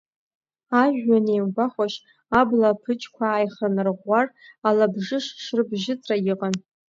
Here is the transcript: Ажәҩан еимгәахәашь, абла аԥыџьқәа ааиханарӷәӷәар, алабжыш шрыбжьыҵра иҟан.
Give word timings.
Ажәҩан 0.81 1.25
еимгәахәашь, 1.33 1.97
абла 2.39 2.67
аԥыџьқәа 2.69 3.23
ааиханарӷәӷәар, 3.29 4.27
алабжыш 4.67 5.25
шрыбжьыҵра 5.43 6.15
иҟан. 6.31 6.53